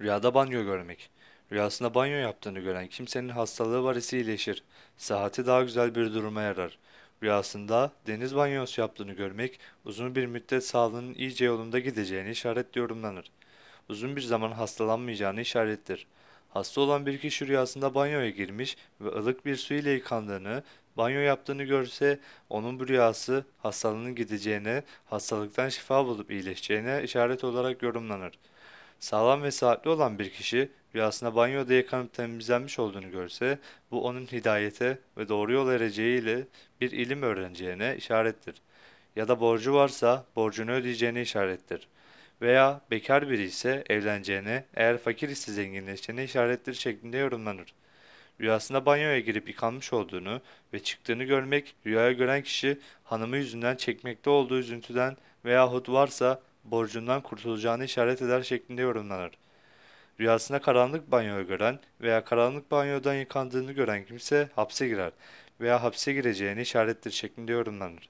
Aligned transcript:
Rüyada 0.00 0.34
banyo 0.34 0.64
görmek. 0.64 1.10
Rüyasında 1.52 1.94
banyo 1.94 2.16
yaptığını 2.16 2.58
gören 2.60 2.86
kimsenin 2.86 3.28
hastalığı 3.28 3.84
varisi 3.84 4.16
iyileşir. 4.16 4.62
Sıhhati 4.96 5.46
daha 5.46 5.62
güzel 5.62 5.94
bir 5.94 6.14
duruma 6.14 6.42
yarar. 6.42 6.78
Rüyasında 7.22 7.92
deniz 8.06 8.36
banyosu 8.36 8.80
yaptığını 8.80 9.12
görmek 9.12 9.60
uzun 9.84 10.14
bir 10.14 10.26
müddet 10.26 10.66
sağlığının 10.66 11.14
iyice 11.14 11.44
yolunda 11.44 11.78
gideceğini 11.78 12.30
işaretli 12.30 12.78
yorumlanır. 12.78 13.30
Uzun 13.88 14.16
bir 14.16 14.20
zaman 14.20 14.52
hastalanmayacağını 14.52 15.40
işarettir. 15.40 16.06
Hasta 16.48 16.80
olan 16.80 17.06
bir 17.06 17.18
kişi 17.18 17.46
rüyasında 17.46 17.94
banyoya 17.94 18.30
girmiş 18.30 18.76
ve 19.00 19.08
ılık 19.08 19.46
bir 19.46 19.56
su 19.56 19.74
ile 19.74 19.90
yıkandığını, 19.90 20.62
banyo 20.96 21.20
yaptığını 21.20 21.64
görse 21.64 22.18
onun 22.50 22.80
bu 22.80 22.88
rüyası 22.88 23.44
hastalığının 23.58 24.14
gideceğine, 24.14 24.82
hastalıktan 25.06 25.68
şifa 25.68 26.06
bulup 26.06 26.30
iyileşeceğine 26.30 27.02
işaret 27.04 27.44
olarak 27.44 27.82
yorumlanır. 27.82 28.32
Sağlam 29.00 29.42
ve 29.42 29.50
sıhhatli 29.50 29.90
olan 29.90 30.18
bir 30.18 30.30
kişi 30.30 30.68
rüyasında 30.94 31.34
banyoda 31.34 31.74
yıkanıp 31.74 32.14
temizlenmiş 32.14 32.78
olduğunu 32.78 33.10
görse 33.10 33.58
bu 33.90 34.04
onun 34.04 34.26
hidayete 34.26 34.98
ve 35.16 35.28
doğru 35.28 35.52
yol 35.52 35.70
ereceğiyle 35.72 36.46
bir 36.80 36.90
ilim 36.90 37.22
öğreneceğine 37.22 37.96
işarettir. 37.96 38.54
Ya 39.16 39.28
da 39.28 39.40
borcu 39.40 39.74
varsa 39.74 40.24
borcunu 40.36 40.70
ödeyeceğine 40.70 41.22
işarettir. 41.22 41.88
Veya 42.42 42.80
bekar 42.90 43.30
biri 43.30 43.42
ise 43.42 43.84
evleneceğine, 43.88 44.64
eğer 44.74 44.98
fakir 44.98 45.28
ise 45.28 45.52
zenginleşeceğine 45.52 46.24
işarettir 46.24 46.74
şeklinde 46.74 47.18
yorumlanır. 47.18 47.74
Rüyasında 48.40 48.86
banyoya 48.86 49.20
girip 49.20 49.48
yıkanmış 49.48 49.92
olduğunu 49.92 50.40
ve 50.72 50.78
çıktığını 50.82 51.24
görmek, 51.24 51.74
rüyaya 51.86 52.12
gören 52.12 52.42
kişi 52.42 52.78
hanımı 53.04 53.36
yüzünden 53.36 53.76
çekmekte 53.76 54.30
olduğu 54.30 54.58
üzüntüden 54.58 55.16
veyahut 55.44 55.88
varsa 55.88 56.42
borcundan 56.70 57.22
kurtulacağını 57.22 57.84
işaret 57.84 58.22
eder 58.22 58.42
şeklinde 58.42 58.82
yorumlanır. 58.82 59.30
Rüyasında 60.20 60.60
karanlık 60.60 61.10
banyoyu 61.10 61.46
gören 61.46 61.78
veya 62.00 62.24
karanlık 62.24 62.70
banyodan 62.70 63.14
yıkandığını 63.14 63.72
gören 63.72 64.04
kimse 64.04 64.48
hapse 64.56 64.88
girer 64.88 65.12
veya 65.60 65.82
hapse 65.82 66.12
gireceğini 66.12 66.60
işarettir 66.60 67.10
şeklinde 67.10 67.52
yorumlanır. 67.52 68.08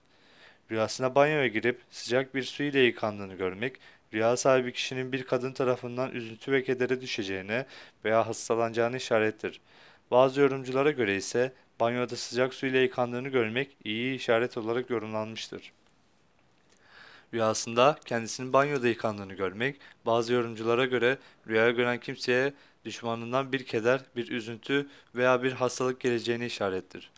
Rüyasına 0.71 1.15
banyoya 1.15 1.47
girip 1.47 1.81
sıcak 1.91 2.35
bir 2.35 2.43
su 2.43 2.63
ile 2.63 2.81
yıkandığını 2.81 3.35
görmek, 3.35 3.77
rüya 4.15 4.37
sahibi 4.37 4.73
kişinin 4.73 5.13
bir 5.13 5.23
kadın 5.23 5.53
tarafından 5.53 6.11
üzüntü 6.11 6.53
ve 6.53 6.63
kedere 6.63 7.01
düşeceğine 7.01 7.67
veya 8.05 8.27
hastalanacağını 8.27 8.97
işarettir. 8.97 9.61
Bazı 10.11 10.41
yorumculara 10.41 10.91
göre 10.91 11.17
ise 11.17 11.53
banyoda 11.81 12.17
sıcak 12.17 12.55
su 12.55 12.67
ile 12.67 12.79
yıkandığını 12.79 13.29
görmek 13.29 13.77
iyi 13.85 14.17
işaret 14.17 14.57
olarak 14.57 14.91
yorumlanmıştır. 14.91 15.73
Rüyasında 17.35 17.99
kendisinin 18.05 18.53
banyoda 18.53 18.89
yıkandığını 18.89 19.35
görmek, 19.35 19.81
bazı 20.07 20.33
yorumculara 20.33 20.85
göre 20.85 21.19
rüyaya 21.49 21.71
gören 21.71 22.01
kimseye 22.01 22.53
düşmanından 22.85 23.53
bir 23.53 23.65
keder, 23.65 24.01
bir 24.17 24.31
üzüntü 24.31 24.87
veya 25.15 25.43
bir 25.43 25.53
hastalık 25.53 26.01
geleceğini 26.01 26.47
işarettir. 26.47 27.11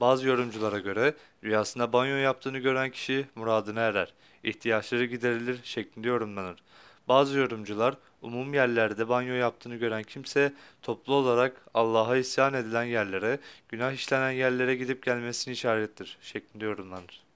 Bazı 0.00 0.28
yorumculara 0.28 0.78
göre 0.78 1.14
rüyasında 1.44 1.92
banyo 1.92 2.16
yaptığını 2.16 2.58
gören 2.58 2.90
kişi 2.90 3.26
muradına 3.34 3.80
erer, 3.80 4.12
ihtiyaçları 4.44 5.04
giderilir 5.04 5.60
şeklinde 5.64 6.08
yorumlanır. 6.08 6.62
Bazı 7.08 7.38
yorumcular 7.38 7.94
umum 8.22 8.54
yerlerde 8.54 9.08
banyo 9.08 9.34
yaptığını 9.34 9.76
gören 9.76 10.02
kimse 10.02 10.52
toplu 10.82 11.14
olarak 11.14 11.56
Allah'a 11.74 12.16
isyan 12.16 12.54
edilen 12.54 12.84
yerlere, 12.84 13.38
günah 13.68 13.92
işlenen 13.92 14.30
yerlere 14.30 14.76
gidip 14.76 15.04
gelmesini 15.04 15.54
işarettir 15.54 16.18
şeklinde 16.22 16.64
yorumlanır. 16.64 17.29